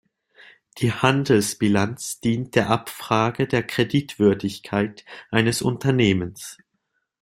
[0.79, 6.57] Die Handelsbilanz dient der Abfrage der Kreditwürdigkeit eines Unternehmens.